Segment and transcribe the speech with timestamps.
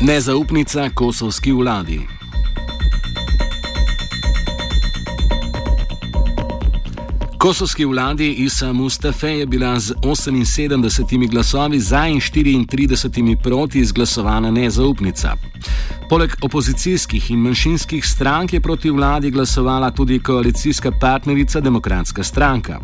[0.00, 2.00] Nezaupnica kosovski vladi.
[7.38, 15.36] Kosovski vladi Isa Mustafe je bila z 78 glasovi za in 34 proti izglasovana nezaupnica.
[16.08, 22.78] Poleg opozicijskih in manjšinskih strank je proti vladi glasovala tudi koalicijska partnerica Demokratska stranka.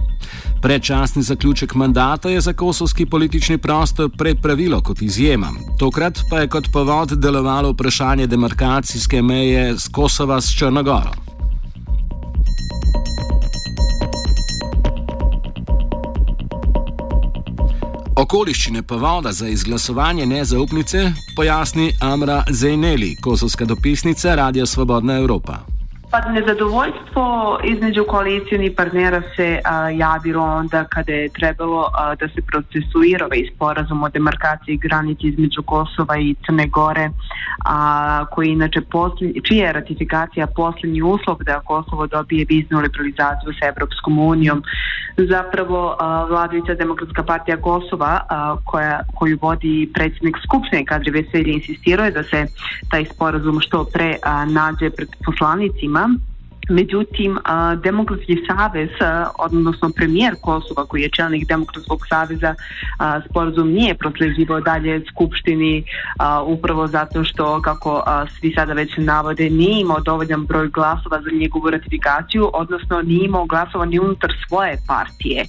[0.62, 5.48] Predčasni zaključek mandata je za kosovski politični prostor prepravilo kot izjema.
[5.78, 11.33] Tokrat pa je kot povod delovalo vprašanje demarkacijske meje z Kosova s Črnogoro.
[18.16, 25.73] Okoliščine povoda za izglasovanje nezaupnice pojasni Amra Zejneli, kosovska dopisnica Radia Svobodna Evropa.
[26.10, 32.40] Pa nezadovoljstvo između koalicijonih partnera se a, javilo onda kada je trebalo a, da se
[32.52, 37.10] procesuira ovaj sporazum o demarkaciji granice između Kosova i Crne Gore,
[37.64, 43.66] a, koji inače posljednji, čija je ratifikacija posljednji uslov da Kosovo dobije viznu liberalizaciju sa
[43.66, 44.62] Evropskom unijom.
[45.16, 52.06] Zapravo a, vladajuća demokratska partija Kosova a, koja, koju vodi predsjednik Skupštine Kadri Veselje insistirao
[52.06, 52.46] je da se
[52.90, 56.33] taj sporazum što pre a, nađe pred poslanicima imán
[56.68, 57.38] Međutim,
[57.82, 58.88] Demokratski savez,
[59.38, 62.54] odnosno premijer Kosova koji je čelnik Demokratskog saveza,
[63.30, 65.84] sporazum nije prosleđivao dalje Skupštini
[66.46, 68.02] upravo zato što, kako
[68.40, 73.46] svi sada već navode, nije imao dovoljan broj glasova za njegovu ratifikaciju, odnosno nije imao
[73.46, 75.44] glasova ni unutar svoje partije.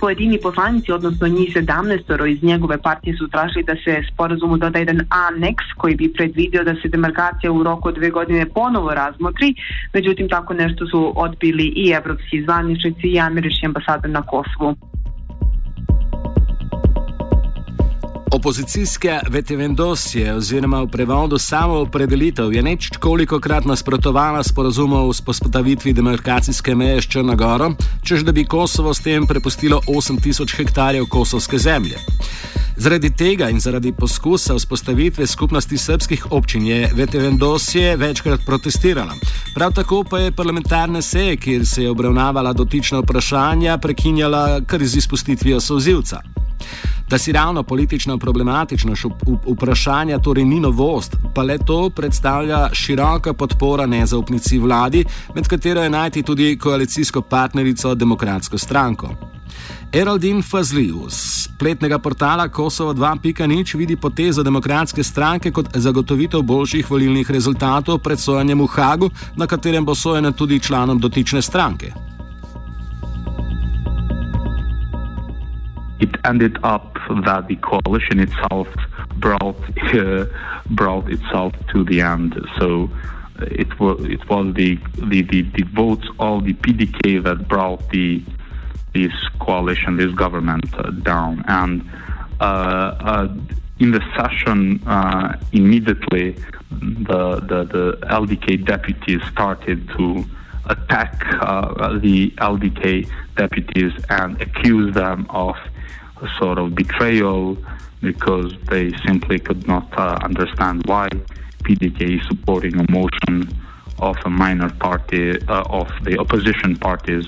[0.00, 5.00] Pojedini poslanici, odnosno njih 17 iz njegove partije su tražili da se sporazumu doda jedan
[5.08, 9.54] aneks koji bi predvidio da se demarkacija u roku od dve godine ponovo razmotri,
[9.92, 14.76] međutim tako nešto su odbili i evropski zvaničnici i američki ambasador na Kosovu.
[18.36, 26.74] Opozicijske vetivendosje oziroma v prevodu samo opredelitev je nečkoliko krat nasprotovala sporazumu o spostavitvi demarkacijske
[26.74, 27.70] meje s Črnogoro,
[28.02, 31.96] čež da bi Kosovo s tem prepustilo 8000 hektarjev kosovske zemlje.
[32.76, 39.14] Zaradi tega in zaradi poskusa vzpostavitve skupnosti srpskih občin je Vetevendosje večkrat protestirala.
[39.54, 44.96] Prav tako pa je parlamentarne seje, kjer se je obravnavala dotična vprašanja, prekinjala kar z
[44.96, 46.20] izpustitvijo sozivca.
[47.08, 48.92] Da si ravno politično problematično
[49.46, 55.04] vprašanje torej ni novost, pa le to predstavlja široka podpora nezaupnici vladi,
[55.34, 59.35] med katero je najti tudi koalicijsko partnerico Demokratsko stranko.
[59.92, 67.98] Eraldin Fazlius, spletnega portala Kosovo 2.0, vidi potezo demokratske stranke kot zagotovitev boljših volilnih rezultatov
[67.98, 71.92] pred sojanjem v Hagu, na katerem bo sojena tudi članom dotične stranke.
[76.00, 78.68] It ended up that the coalition itself
[79.16, 79.56] brought
[79.94, 80.26] uh,
[80.70, 82.34] brought itself to the end.
[82.58, 82.90] So
[83.40, 87.80] uh, it was it was the the, the, the votes of the PDK that brought
[87.90, 88.20] the
[88.96, 91.44] this coalition, this government uh, down.
[91.48, 91.72] And
[92.40, 93.28] uh, uh,
[93.78, 94.58] in the session,
[95.52, 96.32] immediately,
[97.10, 100.24] the, the, the, LDK deputies started to
[100.74, 101.20] attack
[102.06, 105.56] the LDK deputies and accuse them of
[106.22, 107.56] a sort of betrayal
[108.00, 111.08] because they simply could not uh, understand why
[111.64, 113.36] PDK is supporting a motion
[113.98, 117.26] of a minor party uh, of the opposition parties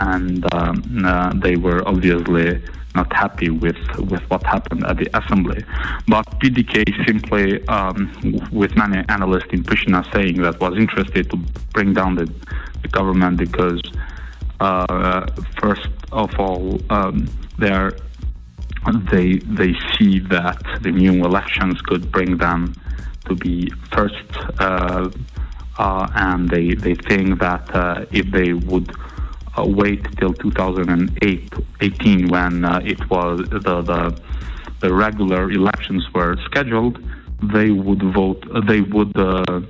[0.00, 2.62] and um, uh, they were obviously
[2.94, 5.64] not happy with, with what happened at the assembly.
[6.08, 8.10] But PDK simply, um,
[8.52, 11.36] with many analysts in Pristina saying that was interested to
[11.72, 12.30] bring down the,
[12.82, 13.80] the government because,
[14.60, 15.26] uh,
[15.60, 17.28] first of all, um,
[17.58, 17.90] they
[19.10, 22.74] they they see that the new elections could bring them
[23.26, 24.26] to be first,
[24.58, 25.08] uh,
[25.78, 28.92] uh and they they think that uh, if they would
[29.58, 34.20] wait till 2008, 18 when uh, it was the, the,
[34.80, 36.98] the regular elections were scheduled,
[37.42, 38.46] they would vote.
[38.66, 39.16] They would.
[39.16, 39.62] Uh,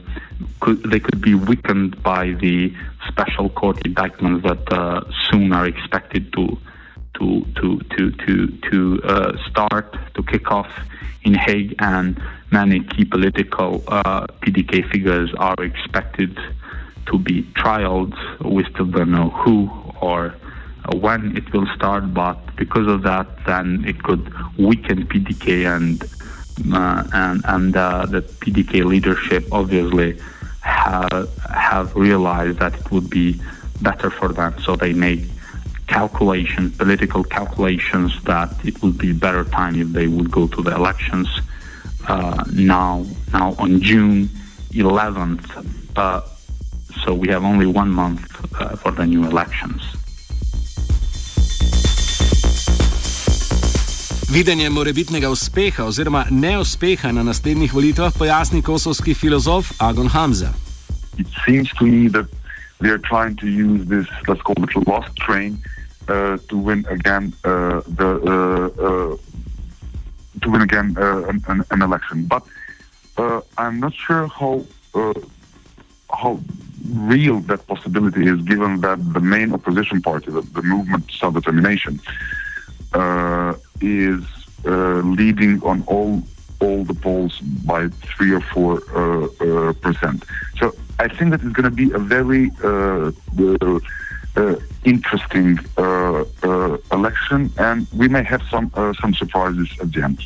[0.60, 2.74] could, they could be weakened by the
[3.08, 6.58] special court indictments that uh, soon are expected to
[7.14, 10.70] to to to to to uh, start to kick off
[11.24, 12.20] in Hague, and
[12.50, 16.38] many key political uh, PDK figures are expected
[17.06, 18.14] to be trialed.
[18.44, 19.70] We still don't know who
[20.00, 20.34] or
[20.96, 26.02] when it will start, but because of that, then it could weaken PDK and
[26.74, 30.18] uh, and and uh, the PDK leadership obviously
[30.60, 33.40] have have realized that it would be
[33.80, 35.20] better for them, so they make
[35.86, 40.74] calculations, political calculations, that it would be better time if they would go to the
[40.74, 41.28] elections
[42.08, 44.28] uh, now now on June
[44.72, 46.31] 11th.
[46.92, 48.20] Uh, so we have only one month
[48.60, 49.82] uh, for the new elections.
[54.32, 60.54] Videnje morebitnega uspeha oziroma neuspeha na naslednjih volitvah pojasni kosovski filozof Agon Hamza.
[61.18, 62.26] It seems to me that
[62.80, 65.58] they are trying to use this, let's call it lost train,
[66.08, 69.16] uh, to win again uh, the uh, uh
[70.40, 72.24] to win again uh, an, an, election.
[72.24, 72.42] But
[73.18, 74.64] uh, I'm not sure how
[76.10, 76.40] how
[76.88, 82.00] real that possibility is, given that the main opposition party, the, the movement Self Determination,
[82.92, 84.22] uh, is
[84.64, 86.22] uh, leading on all
[86.60, 90.22] all the polls by three or four uh, uh, percent.
[90.58, 93.10] So I think that it's going to be a very uh,
[94.36, 95.58] uh, interesting
[96.92, 98.70] election, and we may have some
[99.00, 100.20] some surprises at the end.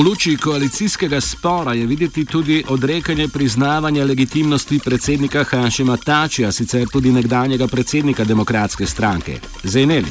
[0.00, 7.12] V luči koalicijskega spora je videti tudi odrekanje priznavanja legitimnosti predsednika Hanšima Tačija, sicer tudi
[7.12, 9.32] nekdanjega predsednika demokratske stranke.
[9.62, 10.08] Zaineli.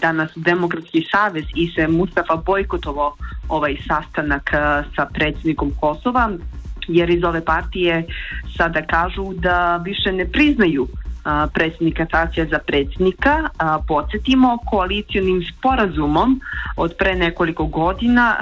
[0.00, 3.16] Danes Demokratski savez in se Mustafa bojkotovo
[3.48, 6.30] ovaj sastanak eh, sa predsjednikom Kosova,
[6.88, 8.06] jer iz ove partije
[8.56, 10.88] sada kažu da više ne priznaju
[11.54, 13.48] predsjednika Tacija za predsjednika.
[13.88, 16.40] Podsjetimo, koalicijonim sporazumom
[16.78, 18.36] od pre nekoliko godina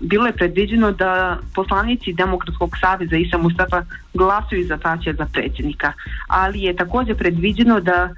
[0.00, 3.82] bilo je predviđeno da poslanici Demokratskog saveza Isa Mustafa
[4.14, 5.92] glasuju za Tacija za predsjednika,
[6.26, 8.08] ali je također predviđeno da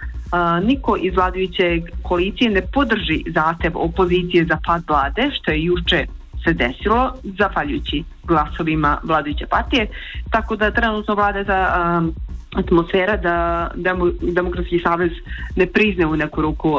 [0.62, 6.06] niko iz vladajuće koalicije ne podrži zahtev opozicije za pad vlade, što je juče
[6.44, 9.87] se desilo, zahvaljujući glasovima vladajuće partije,
[10.31, 11.58] tako da trenutno vlada za
[12.56, 13.70] atmosfera da
[14.23, 15.11] Demokratski savez
[15.56, 16.79] ne prizne u neku ruku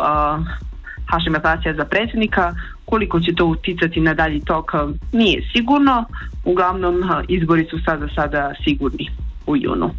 [1.05, 2.53] Hašima Tacija za predsjednika.
[2.85, 4.71] Koliko će to uticati na dalji tok
[5.11, 6.05] nije sigurno.
[6.45, 6.95] Uglavnom
[7.27, 9.09] izbori su sada sada sigurni
[9.47, 9.91] u junu.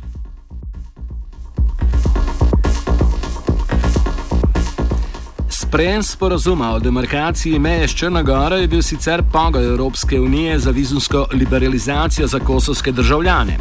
[5.49, 11.27] Sprejem sporazuma o demarkaciji meje s Črnogoro je bil sicer pogoj Evropske unije za vizumsko
[11.33, 13.57] liberalizacijo za kosovske državljane.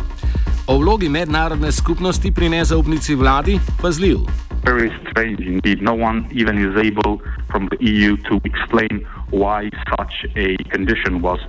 [0.68, 4.45] o vlogi mednarodne skupnosti pri nezaupnici vladi pazljiv.
[4.66, 5.82] Very strange indeed.
[5.82, 7.22] No one even is able
[7.52, 11.40] from the EU to explain why such a condition was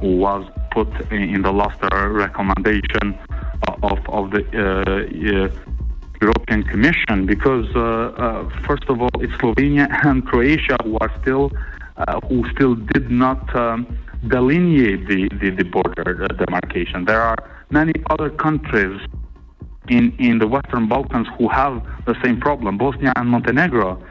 [0.00, 1.78] was put in the last
[2.24, 3.18] recommendation
[3.82, 5.48] of of the uh, uh,
[6.22, 7.26] European Commission.
[7.26, 11.52] Because uh, uh first of all, it's Slovenia and Croatia who are still
[11.98, 13.86] uh, who still did not um,
[14.26, 17.04] delineate the, the, the border demarcation.
[17.04, 17.36] There are
[17.70, 19.00] many other countries
[19.88, 24.02] in, in the Western Balkans who have the same problem, Bosnia and Montenegro.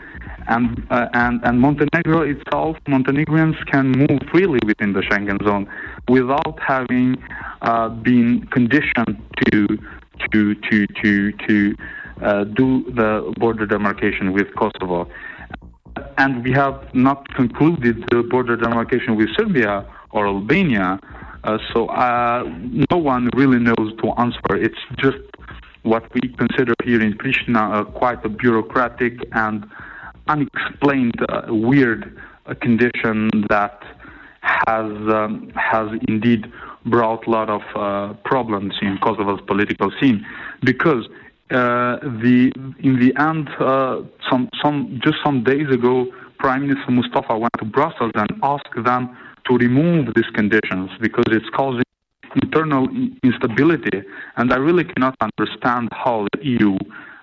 [0.50, 5.70] And, uh, and, and Montenegro itself, Montenegrins can move freely within the Schengen zone
[6.08, 7.18] without having
[7.62, 9.22] uh, been conditioned
[9.52, 9.68] to,
[10.32, 11.76] to, to, to, to
[12.22, 15.10] uh, do the border demarcation with Kosovo.
[16.18, 21.00] And we have not concluded the border demarcation with Serbia or Albania,
[21.44, 22.44] uh, so uh,
[22.92, 24.56] no one really knows to answer.
[24.56, 25.18] It's just
[25.88, 29.66] what we consider here in Pristina uh, quite a bureaucratic and
[30.28, 33.82] unexplained, uh, weird uh, condition that
[34.42, 36.46] has um, has indeed
[36.86, 40.26] brought a lot of uh, problems in Kosovo's political scene
[40.62, 41.08] because.
[41.50, 42.52] the
[42.88, 43.46] in the end,
[44.30, 45.94] some some just some days ago,
[46.44, 49.04] Prime Minister Mustafa went to Brussels and asked them
[49.48, 51.87] to remove these conditions because it's causing
[52.36, 52.88] internal
[53.24, 54.04] instability.
[54.36, 56.78] And I really cannot understand how the EU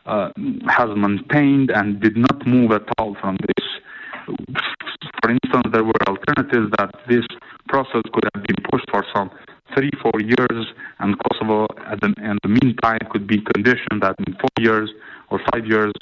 [0.07, 0.31] uh,
[0.69, 3.67] has maintained and did not move at all from this.
[5.23, 7.25] For instance, there were alternatives that this
[7.69, 9.31] process could have been pushed for some
[9.75, 10.67] three, four years,
[11.01, 14.91] and Kosovo, at the, in the meantime, could be conditioned that in four years
[15.31, 15.93] or five years,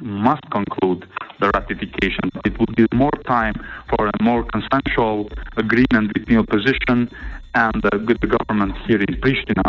[0.00, 1.06] must conclude
[1.40, 2.30] the ratification.
[2.44, 3.54] It would give more time
[3.90, 7.10] for a more consensual agreement between opposition
[7.54, 9.62] and uh, with the government here in Pristina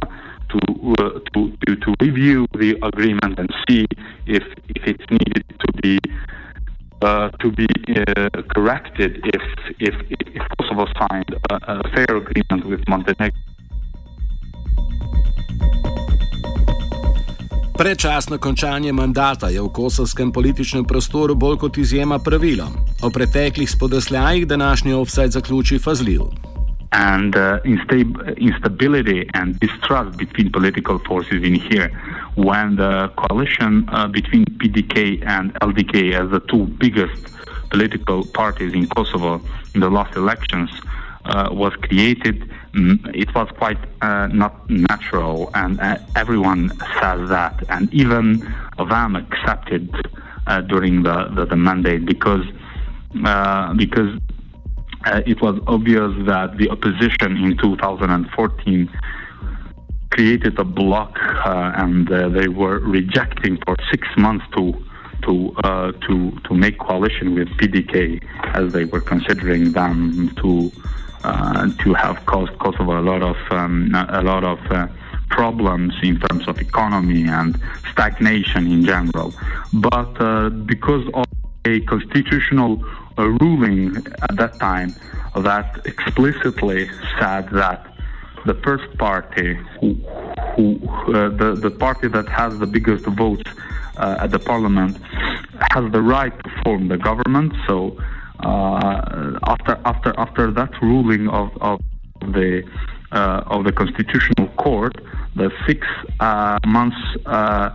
[0.50, 0.60] to,
[1.00, 3.86] uh, to, to, to review the agreement and see
[4.26, 4.44] if,
[4.76, 6.00] if it's needed to be
[7.02, 9.42] uh, to be uh, corrected if,
[9.80, 13.38] if, if Kosovo signed a, a fair agreement with Montenegro.
[17.78, 22.72] Prečasno končanje mandata je v kosovskem političnem prostoru bolj kot izjema pravilo.
[23.04, 26.22] O preteklih spodrsljajih današnji offside zaključi fazljiv.
[26.98, 31.90] And uh, instab instability and distrust between political forces in here.
[32.36, 37.22] When the coalition uh, between PDK and LDK, as the two biggest
[37.70, 39.42] political parties in Kosovo
[39.74, 40.70] in the last elections,
[41.26, 47.92] uh, was created, it was quite uh, not natural, and uh, everyone says that, and
[47.94, 48.40] even
[48.78, 49.94] them accepted
[50.48, 52.46] uh, during the, the, the, mandate because
[53.26, 54.20] uh, because
[55.06, 58.90] uh, it was obvious that the opposition in 2014
[60.12, 64.74] created a block, and they were rejecting for six months to
[65.24, 70.72] to uh, to to make coalition with PDK as they were considering them to
[71.24, 74.88] uh, to have caused Kosovo a lot of um, a lot of uh,
[75.30, 77.60] problems in terms of economy and
[77.92, 79.34] stagnation in general.
[79.74, 81.26] But uh, because of
[81.66, 82.84] a constitutional
[83.18, 84.96] uh, ruling at that time
[85.36, 87.86] that explicitly said that
[88.46, 89.94] the first party who,
[90.56, 90.80] who
[91.14, 93.50] uh, the, the party that has the biggest votes
[93.98, 94.98] uh, at the parliament
[95.72, 97.54] has the right to form the government.
[97.68, 97.98] So
[98.40, 101.82] uh, after after after that ruling of, of
[102.20, 102.64] the
[103.12, 104.96] uh, of the constitutional court,
[105.36, 105.88] the six
[106.20, 107.70] uh, months uh,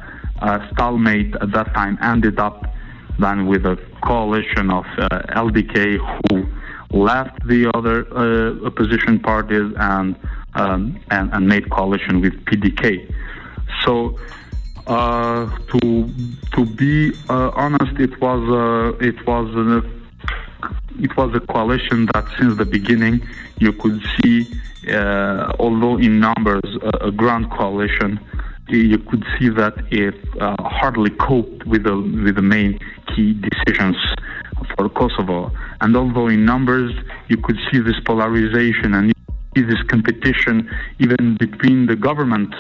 [0.73, 2.70] stalemate at that time ended up
[3.21, 4.85] then with a coalition of
[5.45, 5.99] LDK
[6.31, 6.47] who
[6.93, 7.99] left the other
[8.67, 10.17] opposition parties and,
[10.55, 13.13] um, and, and made coalition with PDK.
[13.85, 14.19] So
[14.87, 16.11] uh, to
[16.53, 19.85] to be uh, honest, it was uh, it was
[20.99, 23.21] it was a coalition that since the beginning
[23.59, 24.49] you could see,
[24.89, 28.19] uh, although in numbers a, a, grand coalition,
[28.79, 32.79] you could see that it uh, hardly coped with the with the main
[33.15, 33.97] key decisions
[34.77, 35.51] for Kosovo.
[35.81, 36.93] And although in numbers
[37.29, 39.13] you could see this polarization and
[39.55, 42.55] this competition even between the government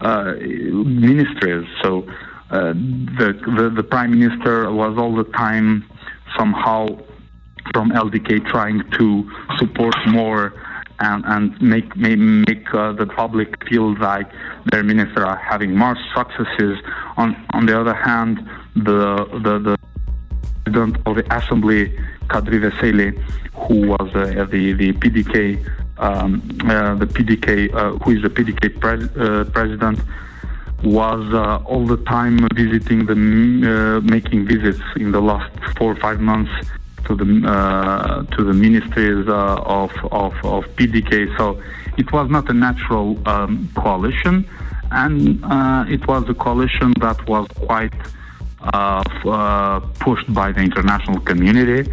[0.00, 1.66] uh, ministries.
[1.82, 2.06] So
[2.50, 2.72] uh,
[3.18, 5.88] the, the the prime minister was all the time
[6.38, 6.86] somehow
[7.72, 10.52] from LDK trying to support more
[11.00, 14.30] and, and make make, make uh, the public feel like
[14.70, 16.78] their minister are having more successes.
[17.16, 18.38] On on the other hand,
[18.74, 19.76] the the, the
[20.64, 21.96] president of the assembly,
[22.28, 23.16] Kadri Veseli,
[23.54, 25.64] who was uh, the the PDK
[25.98, 29.98] um, uh, the PDK uh, who is the PDK uh, president
[30.84, 35.96] was uh, all the time visiting the uh, making visits in the last four or
[35.96, 36.52] five months
[37.06, 37.24] to the
[38.36, 41.36] to the ministries of, of, of PDK.
[41.38, 41.62] So
[41.96, 44.48] it was not a natural um, coalition,
[44.90, 47.94] and uh, it was a coalition that was quite
[48.60, 51.92] uh, uh, pushed by the international community.